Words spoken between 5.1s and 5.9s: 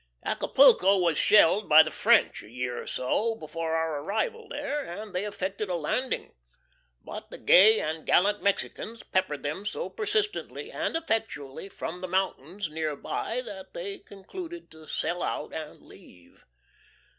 they effected a